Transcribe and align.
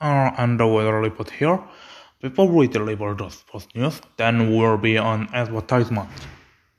are 0.00 0.34
and 0.38 0.58
weather 0.58 1.00
report 1.00 1.30
here. 1.30 1.60
Before 2.20 2.48
we 2.48 2.66
deliver 2.66 3.14
the 3.14 3.34
post 3.46 3.74
news, 3.76 4.00
then 4.16 4.56
will 4.56 4.76
be 4.76 4.96
an 4.96 5.28
advertisement. 5.32 6.08